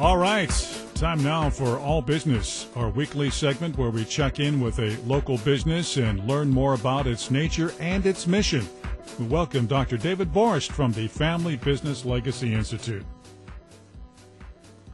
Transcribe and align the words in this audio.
All 0.00 0.16
right, 0.16 0.48
time 0.94 1.22
now 1.22 1.50
for 1.50 1.78
All 1.78 2.00
Business, 2.00 2.68
our 2.74 2.88
weekly 2.88 3.28
segment 3.28 3.76
where 3.76 3.90
we 3.90 4.06
check 4.06 4.40
in 4.40 4.58
with 4.58 4.78
a 4.78 4.96
local 5.04 5.36
business 5.36 5.98
and 5.98 6.26
learn 6.26 6.48
more 6.48 6.72
about 6.72 7.06
its 7.06 7.30
nature 7.30 7.74
and 7.78 8.06
its 8.06 8.26
mission. 8.26 8.66
We 9.18 9.26
welcome 9.26 9.66
Dr. 9.66 9.98
David 9.98 10.32
Borst 10.32 10.72
from 10.72 10.92
the 10.92 11.06
Family 11.06 11.56
Business 11.56 12.06
Legacy 12.06 12.54
Institute. 12.54 13.04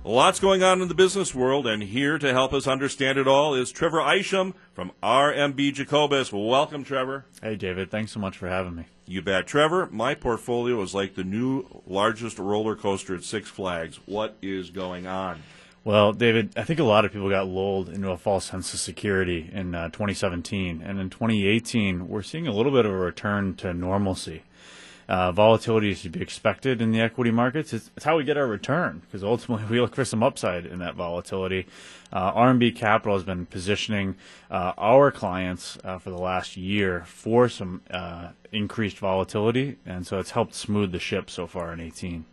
Lots 0.06 0.38
going 0.38 0.62
on 0.62 0.80
in 0.80 0.86
the 0.86 0.94
business 0.94 1.34
world, 1.34 1.66
and 1.66 1.82
here 1.82 2.16
to 2.16 2.32
help 2.32 2.52
us 2.52 2.68
understand 2.68 3.18
it 3.18 3.26
all 3.26 3.56
is 3.56 3.72
Trevor 3.72 4.00
Isham 4.14 4.54
from 4.72 4.92
RMB 5.02 5.74
Jacobus. 5.74 6.32
Welcome, 6.32 6.84
Trevor. 6.84 7.24
Hey, 7.42 7.56
David. 7.56 7.90
Thanks 7.90 8.12
so 8.12 8.20
much 8.20 8.38
for 8.38 8.46
having 8.46 8.76
me. 8.76 8.84
You 9.06 9.20
bet. 9.20 9.48
Trevor, 9.48 9.88
my 9.90 10.14
portfolio 10.14 10.80
is 10.80 10.94
like 10.94 11.16
the 11.16 11.24
new 11.24 11.82
largest 11.88 12.38
roller 12.38 12.76
coaster 12.76 13.16
at 13.16 13.24
Six 13.24 13.50
Flags. 13.50 13.98
What 14.06 14.36
is 14.40 14.70
going 14.70 15.08
on? 15.08 15.42
Well, 15.82 16.12
David, 16.12 16.52
I 16.56 16.62
think 16.62 16.78
a 16.78 16.84
lot 16.84 17.04
of 17.04 17.12
people 17.12 17.28
got 17.28 17.48
lulled 17.48 17.88
into 17.88 18.08
a 18.12 18.16
false 18.16 18.44
sense 18.44 18.72
of 18.74 18.78
security 18.78 19.50
in 19.52 19.74
uh, 19.74 19.88
2017. 19.88 20.82
And 20.82 21.00
in 21.00 21.10
2018, 21.10 22.06
we're 22.06 22.22
seeing 22.22 22.46
a 22.46 22.52
little 22.52 22.70
bit 22.70 22.86
of 22.86 22.92
a 22.92 22.96
return 22.96 23.56
to 23.56 23.74
normalcy. 23.74 24.44
Uh, 25.08 25.30
volatility 25.30 25.94
to 25.94 26.08
be 26.08 26.20
expected 26.20 26.82
in 26.82 26.90
the 26.90 27.00
equity 27.00 27.30
markets. 27.30 27.72
It's, 27.72 27.92
it's 27.94 28.04
how 28.04 28.16
we 28.16 28.24
get 28.24 28.36
our 28.36 28.46
return 28.46 29.02
because 29.02 29.22
ultimately 29.22 29.64
we 29.70 29.80
look 29.80 29.94
for 29.94 30.04
some 30.04 30.22
upside 30.22 30.66
in 30.66 30.80
that 30.80 30.96
volatility. 30.96 31.66
Uh, 32.12 32.32
RMB 32.32 32.74
Capital 32.74 33.14
has 33.14 33.22
been 33.22 33.46
positioning 33.46 34.16
uh, 34.50 34.72
our 34.76 35.12
clients 35.12 35.78
uh, 35.84 35.98
for 35.98 36.10
the 36.10 36.18
last 36.18 36.56
year 36.56 37.04
for 37.06 37.48
some 37.48 37.82
uh, 37.90 38.30
increased 38.50 38.98
volatility, 38.98 39.76
and 39.86 40.06
so 40.06 40.18
it's 40.18 40.30
helped 40.32 40.54
smooth 40.54 40.90
the 40.90 40.98
ship 40.98 41.30
so 41.30 41.46
far 41.46 41.72
in 41.72 41.78
18. 41.78 42.24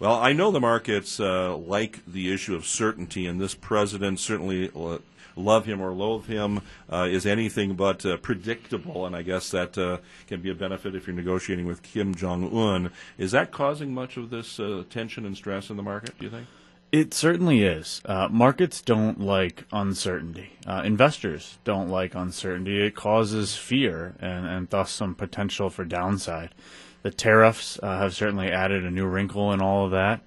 Well, 0.00 0.14
I 0.14 0.32
know 0.32 0.50
the 0.50 0.60
markets 0.60 1.20
uh, 1.20 1.54
like 1.58 2.00
the 2.06 2.32
issue 2.32 2.54
of 2.54 2.64
certainty, 2.64 3.26
and 3.26 3.38
this 3.38 3.54
president 3.54 4.18
certainly 4.18 4.70
Uh, 4.74 4.98
love 5.36 5.64
him 5.64 5.80
or 5.80 5.92
loathe 5.92 6.26
him 6.26 6.60
uh, 6.92 7.06
is 7.08 7.24
anything 7.24 7.74
but 7.74 8.04
uh, 8.04 8.16
predictable, 8.16 9.06
and 9.06 9.14
I 9.14 9.22
guess 9.22 9.50
that 9.50 9.78
uh, 9.78 9.98
can 10.26 10.40
be 10.40 10.50
a 10.50 10.54
benefit 10.54 10.94
if 10.94 11.06
you're 11.06 11.14
negotiating 11.14 11.66
with 11.66 11.82
Kim 11.82 12.14
Jong 12.14 12.52
Un. 12.52 12.90
Is 13.16 13.30
that 13.32 13.50
causing 13.50 13.94
much 13.94 14.16
of 14.16 14.30
this 14.30 14.58
uh, 14.58 14.84
tension 14.90 15.24
and 15.24 15.36
stress 15.36 15.70
in 15.70 15.76
the 15.76 15.82
market? 15.82 16.18
Do 16.18 16.24
you 16.24 16.30
think? 16.30 16.46
It 16.92 17.14
certainly 17.14 17.62
is. 17.62 18.02
Uh, 18.04 18.28
markets 18.30 18.82
don't 18.82 19.20
like 19.20 19.64
uncertainty. 19.72 20.58
Uh, 20.66 20.82
investors 20.84 21.58
don't 21.62 21.88
like 21.88 22.16
uncertainty. 22.16 22.84
It 22.84 22.96
causes 22.96 23.56
fear 23.56 24.16
and, 24.18 24.46
and 24.46 24.68
thus 24.68 24.90
some 24.90 25.14
potential 25.14 25.70
for 25.70 25.84
downside. 25.84 26.52
The 27.02 27.12
tariffs 27.12 27.78
have 27.82 28.14
certainly 28.14 28.50
added 28.50 28.84
a 28.84 28.90
new 28.90 29.06
wrinkle 29.06 29.52
in 29.52 29.62
all 29.62 29.84
of 29.84 29.92
that. 29.92 30.20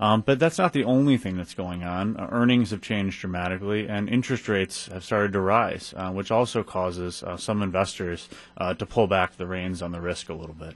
Um, 0.00 0.22
but 0.22 0.38
that's 0.38 0.56
not 0.56 0.72
the 0.72 0.84
only 0.84 1.18
thing 1.18 1.36
that's 1.36 1.52
going 1.52 1.84
on. 1.84 2.16
Uh, 2.16 2.28
earnings 2.32 2.70
have 2.70 2.80
changed 2.80 3.20
dramatically, 3.20 3.86
and 3.86 4.08
interest 4.08 4.48
rates 4.48 4.86
have 4.86 5.04
started 5.04 5.32
to 5.32 5.40
rise, 5.40 5.92
uh, 5.94 6.10
which 6.10 6.30
also 6.30 6.62
causes 6.62 7.22
uh, 7.22 7.36
some 7.36 7.62
investors 7.62 8.28
uh, 8.56 8.72
to 8.74 8.86
pull 8.86 9.06
back 9.06 9.36
the 9.36 9.46
reins 9.46 9.82
on 9.82 9.92
the 9.92 10.00
risk 10.00 10.30
a 10.30 10.34
little 10.34 10.54
bit. 10.54 10.74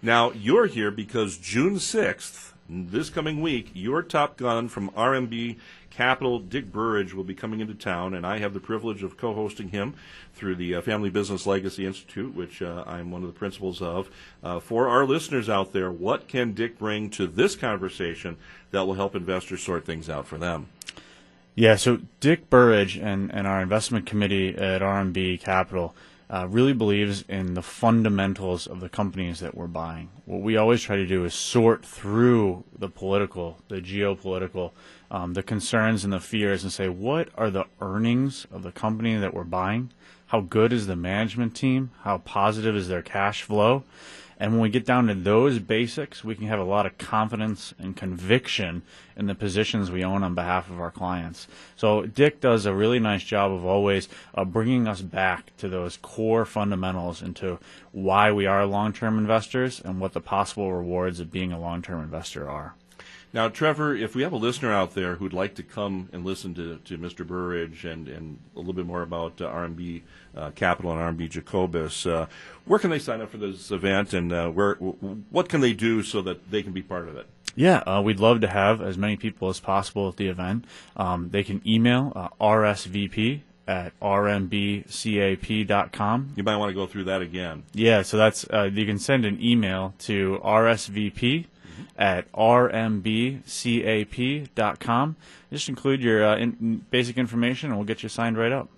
Now, 0.00 0.32
you're 0.32 0.66
here 0.66 0.90
because 0.90 1.38
June 1.38 1.76
6th, 1.76 2.52
this 2.68 3.10
coming 3.10 3.40
week, 3.40 3.70
your 3.74 4.02
top 4.02 4.36
gun 4.36 4.68
from 4.68 4.90
RMB 4.90 5.56
Capital, 5.90 6.38
Dick 6.38 6.72
Burridge, 6.72 7.12
will 7.12 7.24
be 7.24 7.34
coming 7.34 7.60
into 7.60 7.74
town, 7.74 8.14
and 8.14 8.26
I 8.26 8.38
have 8.38 8.54
the 8.54 8.60
privilege 8.60 9.02
of 9.02 9.16
co 9.16 9.34
hosting 9.34 9.68
him 9.68 9.94
through 10.34 10.54
the 10.54 10.76
uh, 10.76 10.80
Family 10.80 11.10
Business 11.10 11.46
Legacy 11.46 11.84
Institute, 11.84 12.34
which 12.34 12.62
uh, 12.62 12.82
I'm 12.86 13.10
one 13.10 13.22
of 13.22 13.28
the 13.28 13.38
principals 13.38 13.82
of. 13.82 14.10
Uh, 14.42 14.58
for 14.58 14.88
our 14.88 15.04
listeners 15.04 15.50
out 15.50 15.72
there, 15.72 15.90
what 15.90 16.28
can 16.28 16.52
Dick 16.52 16.78
bring 16.78 17.10
to 17.10 17.26
this 17.26 17.56
conversation 17.56 18.38
that 18.70 18.86
will 18.86 18.94
help 18.94 19.14
investors 19.14 19.62
sort 19.62 19.84
things 19.84 20.08
out 20.08 20.26
for 20.26 20.38
them? 20.38 20.68
Yeah, 21.54 21.76
so 21.76 22.00
Dick 22.20 22.48
Burridge 22.48 22.96
and, 22.96 23.30
and 23.32 23.46
our 23.46 23.60
investment 23.60 24.06
committee 24.06 24.56
at 24.56 24.80
RMB 24.80 25.40
Capital 25.40 25.94
uh, 26.30 26.46
really 26.48 26.72
believes 26.72 27.24
in 27.28 27.54
the 27.54 27.62
fundamentals 27.62 28.66
of 28.66 28.80
the 28.80 28.88
companies 28.88 29.40
that 29.40 29.54
we're 29.54 29.66
buying. 29.66 30.08
What 30.24 30.40
we 30.40 30.56
always 30.56 30.82
try 30.82 30.96
to 30.96 31.06
do 31.06 31.24
is 31.24 31.34
sort 31.34 31.84
through 31.84 32.64
the 32.78 32.88
political, 32.88 33.58
the 33.68 33.80
geopolitical, 33.80 34.72
um, 35.10 35.34
the 35.34 35.42
concerns 35.42 36.04
and 36.04 36.12
the 36.12 36.20
fears, 36.20 36.62
and 36.62 36.72
say 36.72 36.88
what 36.88 37.28
are 37.36 37.50
the 37.50 37.66
earnings 37.80 38.46
of 38.50 38.62
the 38.62 38.72
company 38.72 39.16
that 39.16 39.34
we're 39.34 39.44
buying? 39.44 39.90
How 40.26 40.40
good 40.40 40.72
is 40.72 40.86
the 40.86 40.96
management 40.96 41.54
team? 41.54 41.90
How 42.02 42.18
positive 42.18 42.74
is 42.74 42.88
their 42.88 43.02
cash 43.02 43.42
flow? 43.42 43.84
And 44.42 44.54
when 44.54 44.60
we 44.62 44.70
get 44.70 44.84
down 44.84 45.06
to 45.06 45.14
those 45.14 45.60
basics, 45.60 46.24
we 46.24 46.34
can 46.34 46.48
have 46.48 46.58
a 46.58 46.64
lot 46.64 46.84
of 46.84 46.98
confidence 46.98 47.74
and 47.78 47.96
conviction 47.96 48.82
in 49.16 49.26
the 49.26 49.36
positions 49.36 49.88
we 49.88 50.02
own 50.02 50.24
on 50.24 50.34
behalf 50.34 50.68
of 50.68 50.80
our 50.80 50.90
clients. 50.90 51.46
So 51.76 52.06
Dick 52.06 52.40
does 52.40 52.66
a 52.66 52.74
really 52.74 52.98
nice 52.98 53.22
job 53.22 53.52
of 53.52 53.64
always 53.64 54.08
uh, 54.34 54.44
bringing 54.44 54.88
us 54.88 55.00
back 55.00 55.56
to 55.58 55.68
those 55.68 55.96
core 55.96 56.44
fundamentals 56.44 57.22
into 57.22 57.60
why 57.92 58.32
we 58.32 58.46
are 58.46 58.66
long-term 58.66 59.16
investors 59.16 59.80
and 59.80 60.00
what 60.00 60.12
the 60.12 60.20
possible 60.20 60.72
rewards 60.72 61.20
of 61.20 61.30
being 61.30 61.52
a 61.52 61.60
long-term 61.60 62.02
investor 62.02 62.50
are. 62.50 62.74
Now, 63.34 63.48
Trevor, 63.48 63.96
if 63.96 64.14
we 64.14 64.22
have 64.22 64.32
a 64.32 64.36
listener 64.36 64.70
out 64.70 64.94
there 64.94 65.14
who'd 65.14 65.32
like 65.32 65.54
to 65.54 65.62
come 65.62 66.10
and 66.12 66.22
listen 66.22 66.52
to, 66.54 66.76
to 66.84 66.98
Mr. 66.98 67.26
Burridge 67.26 67.86
and, 67.86 68.06
and 68.06 68.38
a 68.54 68.58
little 68.58 68.74
bit 68.74 68.84
more 68.84 69.00
about 69.00 69.40
uh, 69.40 69.46
RMB 69.46 70.02
uh, 70.36 70.50
Capital 70.50 70.92
and 70.92 71.00
RMB 71.00 71.30
Jacobus, 71.30 72.04
uh, 72.04 72.26
where 72.66 72.78
can 72.78 72.90
they 72.90 72.98
sign 72.98 73.22
up 73.22 73.30
for 73.30 73.38
this 73.38 73.70
event 73.70 74.12
and 74.12 74.34
uh, 74.34 74.50
where 74.50 74.74
what 74.74 75.48
can 75.48 75.62
they 75.62 75.72
do 75.72 76.02
so 76.02 76.20
that 76.20 76.50
they 76.50 76.62
can 76.62 76.72
be 76.72 76.82
part 76.82 77.08
of 77.08 77.16
it? 77.16 77.26
Yeah, 77.54 77.78
uh, 77.78 78.02
we'd 78.02 78.20
love 78.20 78.42
to 78.42 78.48
have 78.48 78.82
as 78.82 78.98
many 78.98 79.16
people 79.16 79.48
as 79.48 79.60
possible 79.60 80.08
at 80.08 80.16
the 80.16 80.28
event. 80.28 80.66
Um, 80.96 81.30
they 81.30 81.42
can 81.42 81.62
email 81.66 82.12
uh, 82.14 82.28
RSVP 82.40 83.40
at 83.66 83.98
rmbcap.com. 84.00 84.84
You 86.36 86.42
might 86.42 86.56
want 86.56 86.68
to 86.70 86.74
go 86.74 86.86
through 86.86 87.04
that 87.04 87.22
again. 87.22 87.62
Yeah, 87.72 88.02
so 88.02 88.18
that's 88.18 88.44
you 88.44 88.84
can 88.84 88.98
send 88.98 89.24
an 89.24 89.42
email 89.42 89.94
to 90.00 90.38
RSVP 90.44 91.46
at 91.96 92.30
rmbcap.com. 92.32 93.46
Just 95.50 95.68
include 95.68 96.00
your 96.02 96.24
uh, 96.24 96.36
in, 96.36 96.84
basic 96.90 97.18
information 97.18 97.70
and 97.70 97.78
we'll 97.78 97.86
get 97.86 98.02
you 98.02 98.08
signed 98.08 98.36
right 98.38 98.52
up. 98.52 98.68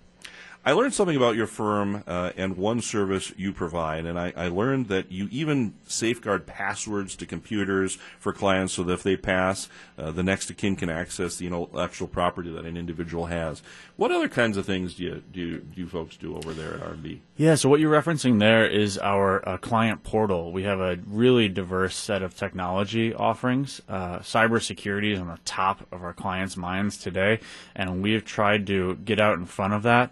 I 0.67 0.71
learned 0.71 0.95
something 0.95 1.15
about 1.15 1.35
your 1.35 1.45
firm 1.45 2.03
uh, 2.07 2.31
and 2.35 2.57
one 2.57 2.81
service 2.81 3.31
you 3.37 3.53
provide, 3.53 4.07
and 4.07 4.19
I, 4.19 4.33
I, 4.35 4.47
learned 4.47 4.87
that 4.87 5.11
you 5.11 5.27
even 5.29 5.75
safeguard 5.85 6.47
passwords 6.47 7.15
to 7.17 7.27
computers 7.27 7.99
for 8.17 8.33
clients 8.33 8.73
so 8.73 8.81
that 8.81 8.93
if 8.93 9.03
they 9.03 9.15
pass, 9.15 9.69
uh, 9.99 10.09
the 10.09 10.23
next 10.23 10.49
of 10.49 10.57
kin 10.57 10.75
can 10.75 10.89
access 10.89 11.35
the 11.35 11.45
intellectual 11.45 12.07
property 12.07 12.51
that 12.51 12.65
an 12.65 12.77
individual 12.77 13.27
has. 13.27 13.61
What 13.95 14.11
other 14.11 14.27
kinds 14.27 14.57
of 14.57 14.65
things 14.65 14.95
do 14.95 15.03
you, 15.03 15.23
do 15.31 15.39
you, 15.39 15.59
do 15.59 15.81
you 15.81 15.87
folks 15.87 16.17
do 16.17 16.35
over 16.35 16.51
there 16.51 16.73
at 16.73 16.81
RB? 16.81 17.19
Yeah, 17.37 17.53
so 17.53 17.69
what 17.69 17.79
you're 17.79 17.93
referencing 17.93 18.39
there 18.39 18.65
is 18.65 18.97
our 18.97 19.47
uh, 19.47 19.57
client 19.57 20.01
portal. 20.01 20.51
We 20.51 20.63
have 20.63 20.79
a 20.79 20.97
really 21.05 21.47
diverse 21.47 21.95
set 21.95 22.23
of 22.23 22.35
technology 22.35 23.13
offerings. 23.13 23.83
Uh, 23.87 24.19
cybersecurity 24.19 25.13
is 25.13 25.19
on 25.19 25.27
the 25.27 25.39
top 25.45 25.85
of 25.91 26.01
our 26.01 26.13
clients' 26.13 26.57
minds 26.57 26.97
today, 26.97 27.39
and 27.75 28.01
we've 28.01 28.25
tried 28.25 28.65
to 28.67 28.95
get 28.95 29.19
out 29.19 29.37
in 29.37 29.45
front 29.45 29.73
of 29.73 29.83
that 29.83 30.11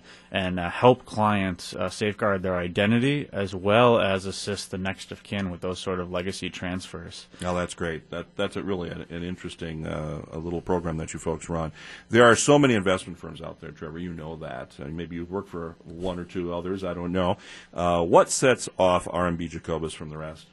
uh, 0.60 0.70
help 0.70 1.06
clients 1.06 1.74
uh, 1.76 1.90
safeguard 1.90 2.44
their 2.44 2.58
identity 2.58 3.28
as 3.32 3.54
well 3.56 4.00
as 4.00 4.26
assist 4.26 4.72
the 4.72 4.78
next 4.78 5.12
of 5.12 5.24
kin 5.24 5.50
with 5.50 5.62
those 5.62 5.80
sort 5.80 6.00
of 6.00 6.12
legacy 6.12 6.50
transfers. 6.50 7.28
Now 7.42 7.54
that's 7.54 7.74
great. 7.74 8.10
That 8.10 8.36
that's 8.36 8.56
really 8.56 8.90
an, 8.90 9.06
an 9.10 9.24
interesting 9.24 9.86
uh, 9.88 10.22
a 10.32 10.38
little 10.38 10.62
program 10.62 10.98
that 10.98 11.14
you 11.14 11.20
folks 11.20 11.50
run. 11.50 11.72
There 12.10 12.26
are 12.26 12.36
so 12.36 12.58
many 12.60 12.74
investment 12.74 13.20
firms 13.20 13.42
out 13.42 13.62
there, 13.62 13.72
Trevor. 13.72 14.00
You 14.00 14.14
know 14.14 14.36
that. 14.38 14.76
Uh, 14.80 14.86
maybe 14.88 15.16
you 15.16 15.26
work 15.26 15.48
for 15.48 15.76
one 15.84 16.20
or 16.20 16.26
two 16.26 16.54
others. 16.54 16.84
I 16.84 16.94
don't 16.94 17.12
know. 17.12 17.38
Uh, 17.74 18.04
what 18.04 18.30
sets 18.30 18.70
off 18.78 19.06
RMB 19.06 19.50
Jacobus 19.50 19.94
from 19.94 20.10
the 20.10 20.18
rest? 20.18 20.48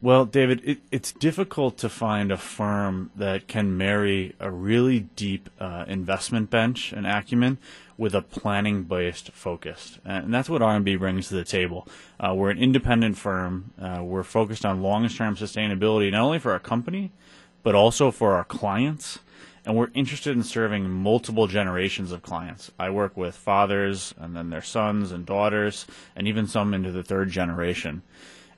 Well, 0.00 0.26
David, 0.26 0.62
it, 0.64 0.78
it's 0.92 1.10
difficult 1.10 1.76
to 1.78 1.88
find 1.88 2.30
a 2.30 2.36
firm 2.36 3.10
that 3.16 3.48
can 3.48 3.76
marry 3.76 4.36
a 4.38 4.48
really 4.48 5.00
deep 5.00 5.50
uh, 5.58 5.86
investment 5.88 6.50
bench 6.50 6.92
and 6.92 7.04
acumen 7.04 7.58
with 7.96 8.14
a 8.14 8.22
planning 8.22 8.84
based 8.84 9.32
focus. 9.32 9.98
And 10.04 10.32
that's 10.32 10.48
what 10.48 10.62
RMB 10.62 11.00
brings 11.00 11.28
to 11.28 11.34
the 11.34 11.44
table. 11.44 11.88
Uh, 12.20 12.32
we're 12.32 12.50
an 12.50 12.58
independent 12.58 13.18
firm. 13.18 13.72
Uh, 13.80 14.04
we're 14.04 14.22
focused 14.22 14.64
on 14.64 14.82
long 14.82 15.08
term 15.08 15.34
sustainability, 15.34 16.12
not 16.12 16.22
only 16.22 16.38
for 16.38 16.52
our 16.52 16.60
company, 16.60 17.10
but 17.64 17.74
also 17.74 18.12
for 18.12 18.34
our 18.34 18.44
clients. 18.44 19.18
And 19.64 19.74
we're 19.74 19.90
interested 19.94 20.36
in 20.36 20.44
serving 20.44 20.88
multiple 20.88 21.48
generations 21.48 22.12
of 22.12 22.22
clients. 22.22 22.70
I 22.78 22.90
work 22.90 23.16
with 23.16 23.34
fathers 23.34 24.14
and 24.16 24.36
then 24.36 24.50
their 24.50 24.62
sons 24.62 25.10
and 25.10 25.26
daughters, 25.26 25.86
and 26.14 26.28
even 26.28 26.46
some 26.46 26.72
into 26.72 26.92
the 26.92 27.02
third 27.02 27.30
generation. 27.30 28.02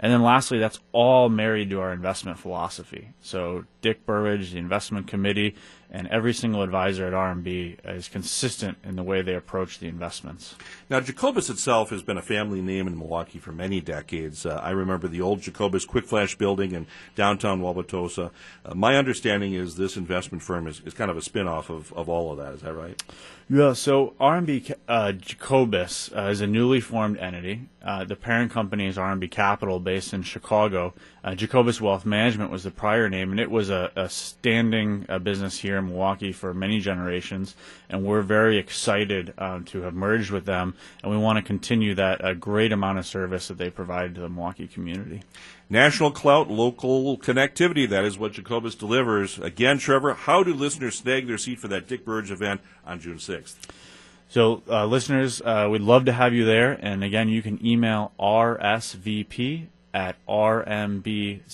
And 0.02 0.10
then 0.10 0.22
lastly, 0.22 0.58
that's 0.58 0.80
all 0.92 1.28
married 1.28 1.68
to 1.70 1.80
our 1.80 1.92
investment 1.92 2.38
philosophy. 2.38 3.10
So 3.20 3.66
Dick 3.82 4.06
Burridge, 4.06 4.52
the 4.52 4.58
investment 4.58 5.06
committee, 5.06 5.54
and 5.90 6.06
every 6.08 6.32
single 6.32 6.62
advisor 6.62 7.06
at 7.06 7.12
RMB 7.12 7.78
is 7.84 8.08
consistent 8.08 8.78
in 8.82 8.96
the 8.96 9.02
way 9.02 9.20
they 9.20 9.34
approach 9.34 9.78
the 9.78 9.88
investments. 9.88 10.54
Now, 10.88 11.00
Jacobus 11.00 11.50
itself 11.50 11.90
has 11.90 12.02
been 12.02 12.16
a 12.16 12.22
family 12.22 12.62
name 12.62 12.86
in 12.86 12.96
Milwaukee 12.96 13.38
for 13.38 13.52
many 13.52 13.80
decades. 13.80 14.46
Uh, 14.46 14.60
I 14.62 14.70
remember 14.70 15.08
the 15.08 15.20
old 15.20 15.42
Jacobus 15.42 15.84
Quick 15.84 16.06
Flash 16.06 16.36
building 16.36 16.72
in 16.72 16.86
downtown 17.16 17.60
Wauwatosa. 17.60 18.30
Uh, 18.64 18.74
my 18.74 18.96
understanding 18.96 19.52
is 19.52 19.76
this 19.76 19.96
investment 19.96 20.42
firm 20.42 20.66
is, 20.66 20.80
is 20.86 20.94
kind 20.94 21.10
of 21.10 21.16
a 21.16 21.20
spinoff 21.20 21.68
of, 21.68 21.92
of 21.92 22.08
all 22.08 22.30
of 22.30 22.38
that. 22.38 22.54
Is 22.54 22.62
that 22.62 22.74
right? 22.74 23.02
Yeah, 23.48 23.72
so 23.72 24.14
RMB 24.20 24.74
uh, 24.86 25.12
Jacobus 25.12 26.10
uh, 26.16 26.28
is 26.30 26.40
a 26.40 26.46
newly 26.46 26.80
formed 26.80 27.18
entity. 27.18 27.68
Uh, 27.82 28.04
the 28.04 28.16
parent 28.16 28.50
company 28.50 28.86
is 28.86 28.96
RMB 28.96 29.30
Capital, 29.30 29.80
based 29.80 30.12
in 30.12 30.22
Chicago. 30.22 30.92
Uh, 31.24 31.34
Jacobus 31.34 31.80
Wealth 31.80 32.04
Management 32.04 32.50
was 32.50 32.64
the 32.64 32.70
prior 32.70 33.08
name, 33.08 33.30
and 33.30 33.40
it 33.40 33.50
was 33.50 33.70
a, 33.70 33.90
a 33.96 34.08
standing 34.08 35.06
uh, 35.08 35.18
business 35.18 35.58
here 35.58 35.78
in 35.78 35.86
Milwaukee 35.86 36.32
for 36.32 36.52
many 36.52 36.80
generations. 36.80 37.54
And 37.88 38.04
we're 38.04 38.22
very 38.22 38.58
excited 38.58 39.32
um, 39.38 39.64
to 39.66 39.82
have 39.82 39.94
merged 39.94 40.30
with 40.30 40.44
them, 40.44 40.74
and 41.02 41.10
we 41.10 41.16
want 41.16 41.38
to 41.38 41.42
continue 41.42 41.94
that 41.94 42.22
uh, 42.24 42.34
great 42.34 42.72
amount 42.72 42.98
of 42.98 43.06
service 43.06 43.48
that 43.48 43.58
they 43.58 43.70
provide 43.70 44.14
to 44.14 44.20
the 44.20 44.28
Milwaukee 44.28 44.66
community. 44.66 45.22
National 45.70 46.10
clout, 46.10 46.50
local 46.50 47.16
connectivity. 47.16 47.88
That 47.88 48.04
is 48.04 48.18
what 48.18 48.32
Jacobus 48.32 48.74
delivers. 48.74 49.38
Again, 49.38 49.78
Trevor, 49.78 50.14
how 50.14 50.42
do 50.42 50.52
listeners 50.52 50.96
snag 50.96 51.28
their 51.28 51.38
seat 51.38 51.58
for 51.58 51.68
that 51.68 51.86
Dick 51.86 52.04
Burridge 52.04 52.30
event 52.30 52.60
on 52.84 53.00
June 53.00 53.18
6th? 53.18 53.54
So, 54.30 54.62
uh, 54.70 54.86
listeners, 54.86 55.42
uh, 55.44 55.66
we'd 55.68 55.82
love 55.82 56.04
to 56.04 56.12
have 56.12 56.32
you 56.32 56.44
there. 56.44 56.78
And 56.80 57.02
again, 57.02 57.28
you 57.28 57.42
can 57.42 57.58
email 57.66 58.12
rsvp 58.20 59.66
at 59.92 60.24
rmbcap.com. 60.28 61.48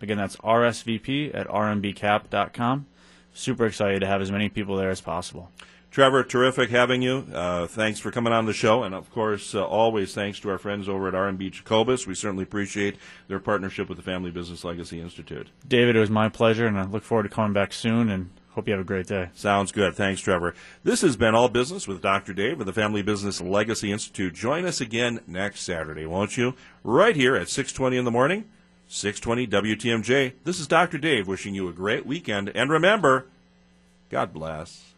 Again, 0.00 0.16
that's 0.16 0.36
rsvp 0.36 1.34
at 1.34 1.48
rmbcap.com. 1.48 2.86
Super 3.32 3.66
excited 3.66 3.98
to 4.00 4.06
have 4.06 4.20
as 4.20 4.30
many 4.30 4.48
people 4.48 4.76
there 4.76 4.90
as 4.90 5.00
possible. 5.00 5.50
Trevor, 5.90 6.22
terrific 6.22 6.70
having 6.70 7.02
you. 7.02 7.26
Uh, 7.34 7.66
thanks 7.66 7.98
for 7.98 8.12
coming 8.12 8.32
on 8.32 8.46
the 8.46 8.52
show, 8.52 8.84
and 8.84 8.94
of 8.94 9.10
course, 9.10 9.56
uh, 9.56 9.66
always 9.66 10.14
thanks 10.14 10.38
to 10.38 10.48
our 10.48 10.58
friends 10.58 10.88
over 10.88 11.08
at 11.08 11.14
RMB 11.14 11.50
Jacobus. 11.50 12.06
We 12.06 12.14
certainly 12.14 12.44
appreciate 12.44 12.94
their 13.26 13.40
partnership 13.40 13.88
with 13.88 13.98
the 13.98 14.04
Family 14.04 14.30
Business 14.30 14.62
Legacy 14.62 15.00
Institute. 15.00 15.48
David, 15.66 15.96
it 15.96 16.00
was 16.00 16.08
my 16.10 16.28
pleasure, 16.28 16.68
and 16.68 16.78
I 16.78 16.84
look 16.84 17.02
forward 17.02 17.24
to 17.24 17.28
coming 17.28 17.52
back 17.52 17.72
soon. 17.72 18.08
And 18.08 18.30
hope 18.60 18.68
you 18.68 18.74
have 18.74 18.82
a 18.82 18.84
great 18.84 19.06
day. 19.06 19.30
Sounds 19.32 19.72
good. 19.72 19.94
Thanks, 19.94 20.20
Trevor. 20.20 20.54
This 20.84 21.00
has 21.00 21.16
been 21.16 21.34
All 21.34 21.48
Business 21.48 21.88
with 21.88 22.02
Dr. 22.02 22.34
Dave 22.34 22.60
of 22.60 22.66
the 22.66 22.74
Family 22.74 23.00
Business 23.00 23.40
Legacy 23.40 23.90
Institute. 23.90 24.34
Join 24.34 24.66
us 24.66 24.82
again 24.82 25.20
next 25.26 25.60
Saturday, 25.60 26.04
won't 26.04 26.36
you? 26.36 26.54
Right 26.84 27.16
here 27.16 27.34
at 27.34 27.48
6:20 27.48 27.96
in 27.96 28.04
the 28.04 28.10
morning, 28.10 28.44
6:20 28.86 29.46
WTMJ. 29.46 30.34
This 30.44 30.60
is 30.60 30.66
Dr. 30.66 30.98
Dave 30.98 31.26
wishing 31.26 31.54
you 31.54 31.68
a 31.68 31.72
great 31.72 32.04
weekend, 32.04 32.50
and 32.50 32.68
remember, 32.68 33.28
God 34.10 34.34
bless. 34.34 34.92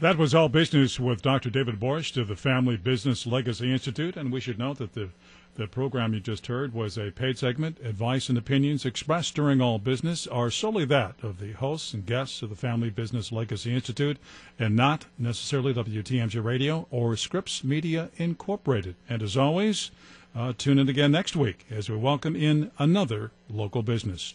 That 0.00 0.16
was 0.16 0.34
all 0.34 0.48
business 0.48 0.98
with 0.98 1.20
Dr. 1.20 1.50
David 1.50 1.78
Borst 1.78 2.16
of 2.16 2.28
the 2.28 2.36
Family 2.36 2.78
Business 2.78 3.26
Legacy 3.26 3.70
Institute, 3.70 4.16
and 4.16 4.32
we 4.32 4.40
should 4.40 4.58
note 4.58 4.78
that 4.78 4.94
the 4.94 5.10
the 5.56 5.66
program 5.66 6.12
you 6.12 6.20
just 6.20 6.46
heard 6.46 6.74
was 6.74 6.98
a 6.98 7.10
paid 7.10 7.38
segment. 7.38 7.78
Advice 7.82 8.28
and 8.28 8.36
opinions 8.36 8.84
expressed 8.84 9.34
during 9.34 9.60
all 9.60 9.78
business 9.78 10.26
are 10.26 10.50
solely 10.50 10.84
that 10.84 11.14
of 11.22 11.38
the 11.38 11.52
hosts 11.52 11.94
and 11.94 12.04
guests 12.04 12.42
of 12.42 12.50
the 12.50 12.56
Family 12.56 12.90
Business 12.90 13.32
Legacy 13.32 13.74
Institute, 13.74 14.18
and 14.58 14.76
not 14.76 15.06
necessarily 15.18 15.72
WTMJ 15.72 16.44
Radio 16.44 16.86
or 16.90 17.16
Scripps 17.16 17.64
Media 17.64 18.10
Incorporated. 18.16 18.96
And 19.08 19.22
as 19.22 19.36
always, 19.36 19.90
uh, 20.34 20.52
tune 20.56 20.78
in 20.78 20.90
again 20.90 21.12
next 21.12 21.34
week 21.34 21.64
as 21.70 21.88
we 21.88 21.96
welcome 21.96 22.36
in 22.36 22.70
another 22.78 23.32
local 23.48 23.82
business. 23.82 24.34